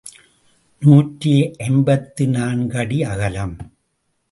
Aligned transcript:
நூற்றி 0.81 1.33
ஐம்பத்து 1.57 2.27
நான்கு 2.27 2.77
அடி 2.77 3.03
அகலம். 3.03 3.55